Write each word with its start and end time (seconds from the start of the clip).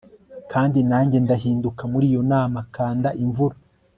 Kandi 0.51 0.79
nanjye 0.89 1.17
ndahinduka 1.25 1.81
muri 1.91 2.05
iyo 2.11 2.21
nama 2.31 2.59
kanda 2.75 3.09
imvura 3.23 3.55